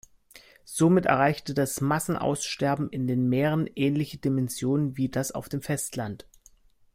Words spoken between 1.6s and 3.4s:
Massenaussterben in den